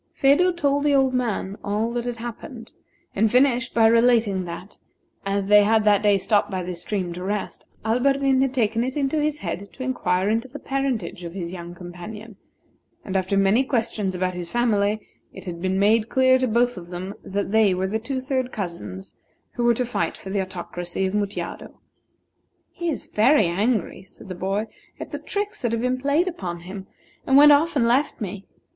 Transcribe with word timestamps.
Phedo 0.15 0.51
told 0.51 0.83
the 0.83 0.95
old 0.95 1.13
man 1.13 1.59
all 1.63 1.93
that 1.93 2.05
had 2.05 2.15
happened, 2.17 2.73
and 3.15 3.31
finished 3.31 3.71
by 3.75 3.85
relating 3.85 4.45
that, 4.45 4.79
as 5.27 5.45
they 5.45 5.63
had 5.63 5.83
that 5.83 6.01
day 6.01 6.17
stopped 6.17 6.49
by 6.49 6.63
this 6.63 6.81
stream 6.81 7.13
to 7.13 7.23
rest, 7.23 7.65
Alberdin 7.85 8.41
had 8.41 8.51
taken 8.51 8.83
it 8.83 8.97
into 8.97 9.21
his 9.21 9.37
head 9.45 9.71
to 9.71 9.83
inquire 9.83 10.27
into 10.27 10.47
the 10.47 10.57
parentage 10.57 11.23
of 11.23 11.35
his 11.35 11.53
young 11.53 11.75
companion; 11.75 12.35
and 13.05 13.15
after 13.15 13.37
many 13.37 13.63
questions 13.63 14.15
about 14.15 14.33
his 14.33 14.49
family, 14.51 15.07
it 15.33 15.45
had 15.45 15.61
been 15.61 15.77
made 15.77 16.09
clear 16.09 16.39
to 16.39 16.47
both 16.47 16.77
of 16.77 16.87
them 16.87 17.13
that 17.23 17.51
they 17.51 17.71
were 17.75 17.85
the 17.85 17.99
two 17.99 18.19
third 18.19 18.51
cousins 18.51 19.13
who 19.53 19.63
were 19.63 19.75
to 19.75 19.85
fight 19.85 20.17
for 20.17 20.31
the 20.31 20.41
Autocracy 20.41 21.05
of 21.05 21.13
Mutjado. 21.13 21.79
"He 22.71 22.89
is 22.89 23.05
very 23.05 23.45
angry," 23.45 24.01
said 24.01 24.29
the 24.29 24.33
boy, 24.33 24.65
"at 24.99 25.11
the 25.11 25.19
tricks 25.19 25.61
that 25.61 25.71
have 25.71 25.81
been 25.81 26.01
played 26.01 26.27
upon 26.27 26.61
him, 26.61 26.87
and 27.27 27.37
went 27.37 27.51
off 27.51 27.75
and 27.75 27.87
left 27.87 28.19
me. 28.19 28.47